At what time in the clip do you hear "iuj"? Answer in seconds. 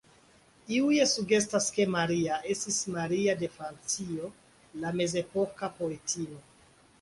0.75-0.95